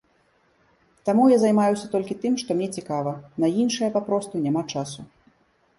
[1.09, 3.11] Таму я займаюся толькі тым, што мне цікава,
[3.45, 5.01] на іншае папросту няма часу.